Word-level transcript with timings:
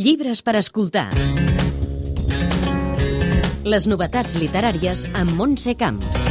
Llibres 0.00 0.40
per 0.40 0.54
escoltar. 0.56 1.10
Les 3.68 3.84
novetats 3.84 4.32
literàries 4.40 5.02
amb 5.12 5.34
Montse 5.36 5.74
Camps. 5.76 6.22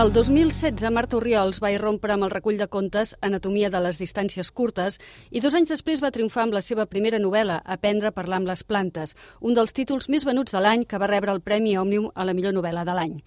El 0.00 0.08
2016, 0.14 0.88
Marta 0.88 1.18
Oriols 1.18 1.58
va 1.60 1.68
irrompre 1.74 2.14
amb 2.14 2.24
el 2.24 2.32
recull 2.32 2.56
de 2.56 2.64
contes 2.72 3.12
Anatomia 3.20 3.68
de 3.68 3.82
les 3.84 4.00
distàncies 4.00 4.48
curtes 4.48 4.96
i 5.28 5.42
dos 5.44 5.52
anys 5.58 5.74
després 5.74 6.00
va 6.00 6.08
triomfar 6.14 6.46
amb 6.46 6.56
la 6.56 6.62
seva 6.64 6.86
primera 6.88 7.20
novel·la, 7.20 7.58
Aprendre 7.76 8.08
a 8.08 8.16
parlar 8.16 8.40
amb 8.40 8.48
les 8.48 8.64
plantes, 8.64 9.12
un 9.44 9.52
dels 9.52 9.76
títols 9.76 10.08
més 10.08 10.24
venuts 10.24 10.56
de 10.56 10.64
l'any 10.64 10.86
que 10.88 10.96
va 10.96 11.10
rebre 11.12 11.36
el 11.36 11.44
Premi 11.44 11.76
Òmnium 11.76 12.08
a 12.14 12.24
la 12.24 12.32
millor 12.32 12.56
novel·la 12.56 12.86
de 12.88 12.96
l'any. 12.96 13.18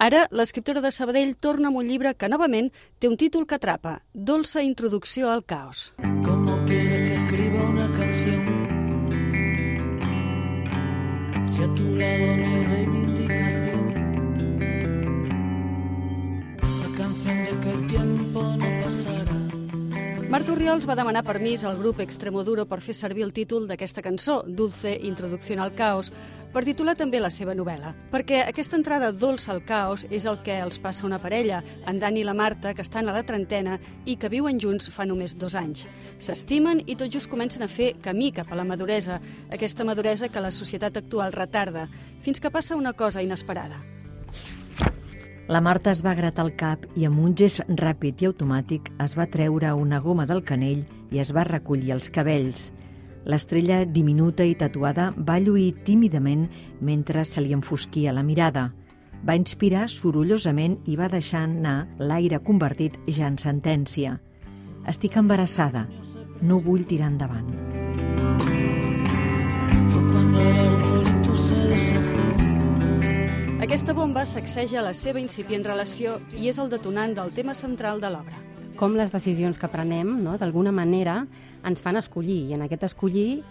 Ara, 0.00 0.24
l'escriptora 0.32 0.80
de 0.80 0.94
Sabadell 0.96 1.36
torna 1.36 1.68
amb 1.68 1.84
un 1.84 1.92
llibre 1.92 2.16
que, 2.16 2.32
novament, 2.32 2.72
té 2.96 3.12
un 3.12 3.20
títol 3.20 3.44
que 3.44 3.60
atrapa, 3.60 3.98
Dolça 4.14 4.64
introducció 4.64 5.28
al 5.28 5.44
caos. 5.44 5.92
¿Cómo 6.00 6.43
Si 11.54 11.62
a 11.62 11.72
tu 11.72 11.84
lado 11.84 12.36
no 12.36 12.46
hay 12.48 12.64
reivindicación. 12.66 13.94
La 16.58 16.88
canción 16.98 17.36
de 17.44 17.50
que 17.62 17.70
el 17.70 17.86
tiempo 17.86 17.94
no 17.94 18.02
pasará. 18.02 18.03
Marta 20.34 20.50
Oriols 20.50 20.82
va 20.82 20.96
demanar 20.98 21.20
permís 21.22 21.62
al 21.62 21.76
grup 21.78 22.00
Extremoduro 22.02 22.64
per 22.66 22.80
fer 22.82 22.96
servir 22.98 23.22
el 23.22 23.30
títol 23.32 23.68
d'aquesta 23.70 24.02
cançó, 24.02 24.40
Dulce 24.42 24.96
Introducción 25.06 25.60
al 25.62 25.76
Caos, 25.78 26.10
per 26.50 26.64
titular 26.66 26.96
també 26.98 27.20
la 27.22 27.30
seva 27.30 27.54
novel·la. 27.54 27.92
Perquè 28.10 28.40
aquesta 28.42 28.74
entrada 28.74 29.12
dolça 29.14 29.52
al 29.54 29.62
caos 29.62 30.02
és 30.10 30.26
el 30.26 30.40
que 30.42 30.58
els 30.58 30.80
passa 30.82 31.06
una 31.06 31.20
parella, 31.22 31.62
en 31.86 32.02
Dani 32.02 32.24
i 32.24 32.26
la 32.26 32.34
Marta, 32.34 32.74
que 32.74 32.82
estan 32.82 33.06
a 33.06 33.14
la 33.14 33.22
trentena 33.22 33.78
i 34.10 34.18
que 34.18 34.32
viuen 34.32 34.58
junts 34.58 34.90
fa 34.90 35.06
només 35.06 35.38
dos 35.38 35.54
anys. 35.54 35.86
S'estimen 36.18 36.82
i 36.82 36.98
tot 36.98 37.14
just 37.14 37.30
comencen 37.30 37.62
a 37.62 37.70
fer 37.70 37.92
camí 38.02 38.34
cap 38.34 38.50
a 38.50 38.58
la 38.58 38.66
maduresa, 38.66 39.22
aquesta 39.54 39.86
maduresa 39.86 40.34
que 40.34 40.42
la 40.42 40.50
societat 40.50 40.98
actual 40.98 41.30
retarda, 41.30 41.86
fins 42.26 42.42
que 42.42 42.50
passa 42.50 42.74
una 42.74 42.98
cosa 42.98 43.22
inesperada. 43.22 43.84
La 45.46 45.60
Marta 45.60 45.92
es 45.92 46.00
va 46.00 46.14
gratar 46.16 46.46
el 46.46 46.54
cap 46.56 46.86
i 46.96 47.04
amb 47.04 47.18
un 47.20 47.34
gest 47.36 47.60
ràpid 47.76 48.22
i 48.22 48.28
automàtic 48.30 48.86
es 49.04 49.12
va 49.18 49.26
treure 49.28 49.74
una 49.76 49.98
goma 50.00 50.24
del 50.24 50.40
canell 50.40 50.80
i 51.12 51.20
es 51.20 51.34
va 51.36 51.44
recollir 51.44 51.92
els 51.92 52.08
cabells. 52.08 52.70
L'estrella 53.28 53.82
diminuta 53.84 54.46
i 54.48 54.54
tatuada 54.56 55.10
va 55.18 55.36
lluir 55.44 55.74
tímidament 55.84 56.46
mentre 56.80 57.26
se 57.28 57.44
li 57.44 57.52
enfosquia 57.52 58.16
la 58.16 58.24
mirada. 58.24 58.70
Va 59.24 59.36
inspirar 59.36 59.84
sorollosament 59.92 60.78
i 60.88 60.96
va 60.96 61.12
deixar 61.12 61.44
anar 61.44 61.76
l'aire 61.98 62.40
convertit 62.40 62.96
ja 63.04 63.28
en 63.28 63.36
sentència. 63.36 64.16
Estic 64.88 65.20
embarassada. 65.20 65.86
No 66.40 66.60
vull 66.64 66.88
tirar 66.88 67.12
endavant. 67.12 67.63
Aquesta 73.74 73.92
bomba 73.92 74.22
sacseja 74.22 74.84
la 74.86 74.92
seva 74.94 75.18
incipient 75.18 75.64
relació 75.66 76.12
i 76.38 76.44
és 76.46 76.60
el 76.62 76.68
detonant 76.70 77.10
del 77.16 77.32
tema 77.34 77.56
central 77.58 77.98
de 77.98 78.06
l'obra. 78.06 78.36
com 78.78 78.94
les 78.94 79.10
decisions 79.10 79.58
que 79.58 79.66
prenem, 79.66 80.12
no, 80.22 80.36
d'alguna 80.38 80.70
manera, 80.70 81.26
ens 81.66 81.82
fan 81.82 81.96
escollir, 81.96 82.50
i 82.50 82.54
en 82.54 82.62
aquest 82.62 82.84
escollir 82.84 83.42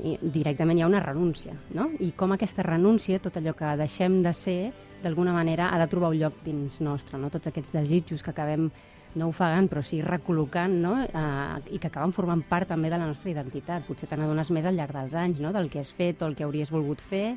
i 0.00 0.16
directament 0.22 0.78
hi 0.78 0.82
ha 0.82 0.88
una 0.88 1.02
renúncia, 1.04 1.52
no? 1.76 1.90
I 2.00 2.12
com 2.16 2.32
aquesta 2.32 2.64
renúncia, 2.64 3.18
tot 3.20 3.36
allò 3.36 3.52
que 3.52 3.76
deixem 3.76 4.22
de 4.22 4.32
ser, 4.32 4.72
d'alguna 5.02 5.36
manera 5.36 5.68
ha 5.74 5.78
de 5.78 5.90
trobar 5.92 6.08
un 6.08 6.22
lloc 6.22 6.40
dins 6.42 6.80
nostre, 6.80 7.18
no? 7.18 7.28
Tots 7.28 7.52
aquests 7.52 7.72
desitjos 7.76 8.22
que 8.22 8.32
acabem 8.32 8.70
no 9.14 9.28
ofegant, 9.28 9.68
però 9.68 9.84
sí 9.84 10.00
recol·locant, 10.00 10.72
no? 10.80 11.02
Eh, 11.04 11.76
i 11.76 11.78
que 11.78 11.92
acaben 11.92 12.16
formant 12.16 12.40
part 12.48 12.72
també 12.72 12.88
de 12.88 12.96
la 12.96 13.06
nostra 13.06 13.28
identitat. 13.30 13.84
Potser 13.84 14.08
te 14.08 14.16
n'adones 14.16 14.50
més 14.56 14.64
al 14.64 14.80
llarg 14.80 14.96
dels 14.96 15.14
anys, 15.14 15.40
no? 15.44 15.52
del 15.52 15.68
que 15.68 15.84
has 15.84 15.92
fet 15.92 16.22
o 16.22 16.32
el 16.32 16.36
que 16.36 16.48
hauries 16.48 16.72
volgut 16.72 17.04
fer, 17.04 17.36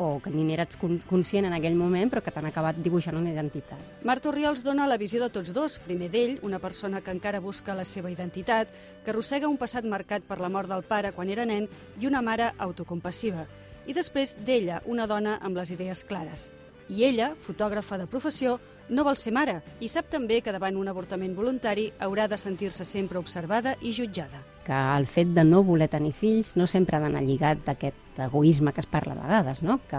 o 0.00 0.18
que 0.24 0.30
ni 0.32 0.42
n'eres 0.48 0.78
con- 0.80 0.98
conscient 1.08 1.44
en 1.44 1.52
aquell 1.52 1.76
moment, 1.76 2.08
però 2.10 2.22
que 2.24 2.32
t'han 2.32 2.48
acabat 2.48 2.78
dibuixant 2.80 3.18
una 3.18 3.30
identitat. 3.34 3.78
Marta 4.02 4.30
Oriols 4.30 4.62
dona 4.64 4.86
la 4.88 4.96
visió 4.96 5.20
de 5.20 5.28
tots 5.28 5.52
dos. 5.52 5.78
Primer 5.84 6.08
d'ell, 6.10 6.38
una 6.42 6.58
persona 6.58 7.02
que 7.04 7.12
encara 7.12 7.40
busca 7.44 7.74
la 7.76 7.84
seva 7.84 8.10
identitat, 8.10 8.68
que 9.04 9.12
arrossega 9.12 9.48
un 9.48 9.58
passat 9.60 9.84
marcat 9.84 10.24
per 10.24 10.40
la 10.40 10.48
mort 10.48 10.70
del 10.72 10.82
pare 10.88 11.12
quan 11.12 11.28
era 11.28 11.44
nen 11.44 11.68
i 12.00 12.06
una 12.08 12.22
mare 12.22 12.52
autocompassiva. 12.58 13.44
I 13.86 13.92
després 13.96 14.36
d'ella, 14.46 14.80
una 14.86 15.06
dona 15.06 15.38
amb 15.42 15.56
les 15.56 15.70
idees 15.72 16.04
clares. 16.04 16.50
I 16.90 17.04
ella, 17.06 17.30
fotògrafa 17.38 18.00
de 18.00 18.08
professió, 18.10 18.58
no 18.90 19.04
vol 19.06 19.14
ser 19.16 19.30
mare 19.30 19.60
i 19.78 19.88
sap 19.88 20.08
també 20.10 20.40
que 20.42 20.50
davant 20.50 20.74
un 20.76 20.88
avortament 20.90 21.36
voluntari 21.38 21.86
haurà 22.02 22.26
de 22.28 22.38
sentir-se 22.40 22.84
sempre 22.84 23.20
observada 23.20 23.76
i 23.80 23.92
jutjada. 23.94 24.42
que 24.66 24.76
el 24.96 25.06
fet 25.06 25.30
de 25.34 25.42
no 25.42 25.64
voler 25.64 25.88
tenir 25.88 26.12
fills 26.12 26.52
no 26.54 26.66
sempre 26.66 26.96
ha 26.96 27.00
d'anar 27.00 27.22
lligat 27.24 27.64
d'aquest 27.64 28.18
egoisme 28.26 28.72
que 28.72 28.80
es 28.80 28.86
parla 28.86 29.14
a 29.14 29.22
vegades, 29.22 29.62
no? 29.62 29.80
que 29.88 29.98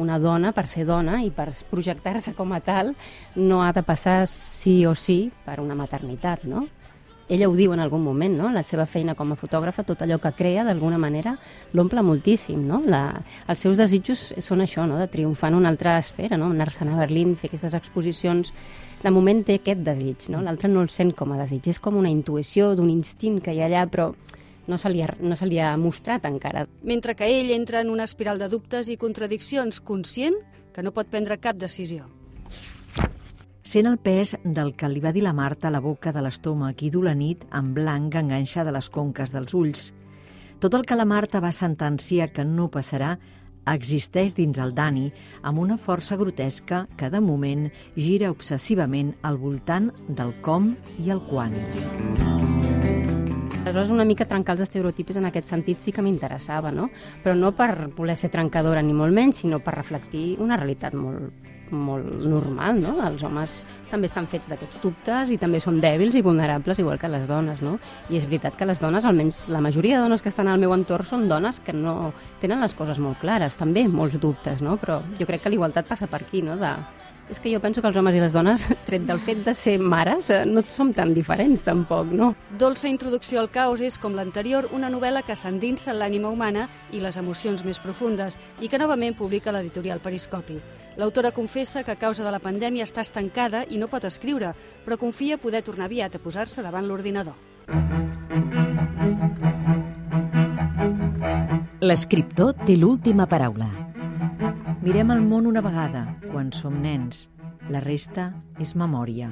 una 0.00 0.18
dona, 0.18 0.52
per 0.52 0.66
ser 0.68 0.86
dona 0.86 1.22
i 1.24 1.30
per 1.30 1.50
projectar-se 1.70 2.32
com 2.34 2.52
a 2.52 2.60
tal, 2.60 2.94
no 3.36 3.62
ha 3.62 3.72
de 3.72 3.82
passar 3.82 4.26
sí 4.30 4.86
o 4.86 4.94
sí 4.94 5.30
per 5.44 5.58
una 5.60 5.74
maternitat, 5.74 6.44
no? 6.44 6.68
Ella 7.30 7.46
ho 7.48 7.54
diu 7.54 7.70
en 7.72 7.78
algun 7.78 8.02
moment, 8.02 8.34
no? 8.34 8.48
La 8.50 8.64
seva 8.66 8.88
feina 8.90 9.14
com 9.14 9.30
a 9.30 9.38
fotògrafa, 9.38 9.84
tot 9.86 10.02
allò 10.02 10.18
que 10.18 10.32
crea, 10.34 10.64
d'alguna 10.66 10.98
manera, 10.98 11.36
l'omple 11.78 12.02
moltíssim, 12.02 12.64
no? 12.66 12.82
La, 12.90 13.04
els 13.46 13.62
seus 13.62 13.78
desitjos 13.78 14.32
són 14.42 14.64
això, 14.64 14.82
no? 14.90 14.98
De 14.98 15.06
triomfar 15.08 15.52
en 15.52 15.60
una 15.60 15.70
altra 15.70 15.94
esfera, 16.02 16.36
no? 16.36 16.50
Anar-se'n 16.50 16.90
a 16.90 16.98
Berlín, 16.98 17.36
fer 17.38 17.52
aquestes 17.52 17.78
exposicions... 17.78 18.52
De 19.00 19.08
moment 19.08 19.38
té 19.40 19.54
aquest 19.56 19.80
desig, 19.80 20.26
no? 20.28 20.42
L'altre 20.44 20.68
no 20.68 20.82
el 20.84 20.90
sent 20.92 21.14
com 21.16 21.30
a 21.32 21.38
desig, 21.38 21.70
és 21.72 21.78
com 21.80 21.96
una 21.96 22.10
intuïció 22.12 22.74
d'un 22.76 22.90
instint 22.92 23.38
que 23.40 23.54
hi 23.56 23.62
ha 23.62 23.70
allà, 23.70 23.86
però 23.88 24.10
no 24.68 24.76
se 24.76 24.92
li 24.92 25.00
ha, 25.00 25.08
no 25.24 25.40
se 25.40 25.48
li 25.48 25.56
ha 25.56 25.72
mostrat 25.80 26.28
encara. 26.28 26.66
Mentre 26.84 27.16
que 27.16 27.30
ell 27.40 27.48
entra 27.56 27.80
en 27.80 27.88
una 27.88 28.04
espiral 28.04 28.36
de 28.36 28.50
dubtes 28.52 28.92
i 28.92 29.00
contradiccions, 29.00 29.80
conscient 29.80 30.36
que 30.74 30.84
no 30.84 30.92
pot 30.92 31.08
prendre 31.08 31.40
cap 31.40 31.56
decisió. 31.56 32.10
Sent 33.70 33.86
el 33.86 34.00
pes 34.02 34.32
del 34.42 34.72
que 34.74 34.88
li 34.90 34.98
va 34.98 35.12
dir 35.14 35.20
la 35.22 35.30
Marta 35.30 35.68
a 35.68 35.70
la 35.70 35.78
boca 35.78 36.10
de 36.10 36.18
l'estómac 36.24 36.80
i 36.82 36.88
du 36.90 37.04
la 37.06 37.12
nit 37.14 37.44
en 37.54 37.68
blanc 37.70 38.16
enganxada 38.18 38.72
a 38.72 38.74
les 38.74 38.88
conques 38.90 39.30
dels 39.30 39.52
ulls. 39.54 39.82
Tot 40.58 40.74
el 40.74 40.82
que 40.82 40.96
la 40.98 41.04
Marta 41.06 41.38
va 41.38 41.52
sentenciar 41.54 42.32
que 42.34 42.42
no 42.42 42.66
passarà 42.74 43.12
existeix 43.70 44.34
dins 44.34 44.58
el 44.58 44.74
Dani 44.74 45.04
amb 45.46 45.62
una 45.62 45.76
força 45.78 46.18
grotesca 46.18 46.80
que, 46.98 47.12
de 47.14 47.20
moment, 47.22 47.68
gira 47.94 48.32
obsessivament 48.34 49.12
al 49.22 49.38
voltant 49.38 49.92
del 50.08 50.34
com 50.42 50.72
i 50.98 51.14
el 51.14 51.22
quan. 51.30 51.54
Aleshores, 53.60 53.94
una 53.94 54.08
mica 54.08 54.26
trencar 54.26 54.58
els 54.58 54.64
estereotipis 54.66 55.22
en 55.22 55.30
aquest 55.30 55.46
sentit 55.54 55.78
sí 55.78 55.94
que 55.94 56.02
m'interessava, 56.02 56.74
no? 56.74 56.90
Però 57.22 57.38
no 57.38 57.54
per 57.54 57.92
voler 57.94 58.18
ser 58.18 58.34
trencadora 58.34 58.82
ni 58.82 58.98
molt 58.98 59.14
menys, 59.14 59.44
sinó 59.44 59.62
per 59.62 59.78
reflectir 59.78 60.40
una 60.42 60.58
realitat 60.58 60.98
molt, 60.98 61.30
molt 61.70 62.06
normal, 62.22 62.80
no? 62.82 62.96
Els 63.06 63.22
homes 63.26 63.60
també 63.90 64.06
estan 64.06 64.28
fets 64.30 64.48
d'aquests 64.50 64.80
dubtes 64.82 65.32
i 65.34 65.38
també 65.40 65.60
són 65.62 65.80
dèbils 65.82 66.16
i 66.16 66.22
vulnerables 66.24 66.78
igual 66.78 66.98
que 67.00 67.10
les 67.10 67.26
dones, 67.28 67.62
no? 67.66 67.78
I 68.08 68.20
és 68.20 68.26
veritat 68.28 68.56
que 68.56 68.68
les 68.68 68.80
dones, 68.82 69.04
almenys 69.04 69.46
la 69.50 69.62
majoria 69.64 69.98
de 69.98 70.06
dones 70.06 70.22
que 70.22 70.30
estan 70.30 70.48
al 70.48 70.60
meu 70.62 70.74
entorn 70.76 71.06
són 71.06 71.28
dones 71.28 71.60
que 71.64 71.74
no 71.74 72.12
tenen 72.40 72.62
les 72.62 72.74
coses 72.74 73.00
molt 73.02 73.20
clares, 73.20 73.58
també 73.58 73.86
molts 73.88 74.20
dubtes, 74.20 74.62
no? 74.62 74.78
Però 74.80 75.00
jo 75.18 75.28
crec 75.28 75.44
que 75.44 75.52
l'igualtat 75.52 75.88
passa 75.88 76.10
per 76.10 76.22
aquí, 76.22 76.42
no? 76.46 76.56
De... 76.60 76.74
És 77.30 77.38
que 77.38 77.52
jo 77.52 77.60
penso 77.62 77.78
que 77.78 77.86
els 77.86 77.96
homes 77.96 78.16
i 78.18 78.20
les 78.22 78.34
dones, 78.34 78.66
tret 78.88 79.06
del 79.06 79.22
fet 79.22 79.44
de 79.46 79.54
ser 79.54 79.76
mares, 79.78 80.32
eh, 80.34 80.42
no 80.46 80.64
som 80.66 80.90
tan 80.94 81.14
diferents 81.14 81.62
tampoc, 81.66 82.10
no? 82.10 82.32
Dolça 82.58 82.90
introducció 82.90 83.38
al 83.42 83.52
caos 83.54 83.82
és, 83.86 84.00
com 84.02 84.18
l'anterior, 84.18 84.66
una 84.74 84.90
novel·la 84.90 85.22
que 85.22 85.38
s'endinsa 85.38 85.94
en 85.94 86.00
l'ànima 86.02 86.30
humana 86.34 86.66
i 86.90 87.02
les 87.02 87.20
emocions 87.22 87.64
més 87.64 87.78
profundes 87.78 88.38
i 88.60 88.68
que 88.68 88.82
novament 88.82 89.14
publica 89.14 89.54
l'editorial 89.54 90.02
Periscopi. 90.02 90.58
L'autora 90.96 91.30
confessa 91.32 91.84
que 91.84 91.92
a 91.92 91.98
causa 91.98 92.24
de 92.24 92.32
la 92.32 92.40
pandèmia 92.42 92.84
està 92.84 93.04
estancada 93.04 93.62
i 93.70 93.78
no 93.78 93.88
pot 93.88 94.04
escriure, 94.04 94.54
però 94.84 94.98
confia 94.98 95.38
poder 95.38 95.62
tornar 95.62 95.86
aviat 95.86 96.16
a 96.16 96.22
posar-se 96.22 96.62
davant 96.62 96.88
l'ordinador. 96.88 97.36
L'escriptor 101.80 102.54
té 102.66 102.76
l'última 102.76 103.24
paraula. 103.26 103.70
Mirem 104.84 105.12
el 105.14 105.22
món 105.24 105.46
una 105.48 105.62
vegada, 105.64 106.04
quan 106.30 106.52
som 106.52 106.76
nens. 106.82 107.28
La 107.70 107.80
resta 107.80 108.34
és 108.60 108.74
memòria. 108.76 109.30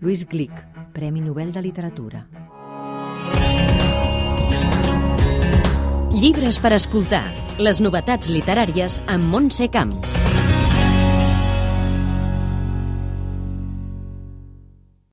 Louis 0.00 0.24
Glick, 0.26 0.64
Premi 0.92 1.22
Nobel 1.22 1.52
de 1.52 1.62
Literatura. 1.62 2.26
Llibres 6.16 6.58
per 6.58 6.72
escoltar. 6.74 7.26
Les 7.60 7.78
novetats 7.84 8.32
literàries 8.32 8.98
amb 9.06 9.30
Montse 9.30 9.70
Camps. 9.70 10.25